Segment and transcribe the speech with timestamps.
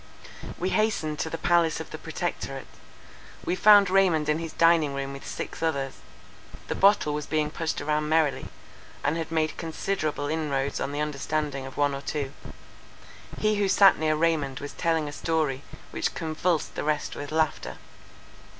[0.57, 2.65] We hastened to the palace of the Protectorate.
[3.45, 5.97] We found Raymond in his dining room with six others:
[6.69, 8.47] the bottle was being pushed about merrily,
[9.03, 12.33] and had made considerable inroads on the understanding of one or two.
[13.37, 15.61] He who sat near Raymond was telling a story,
[15.91, 17.77] which convulsed the rest with laughter.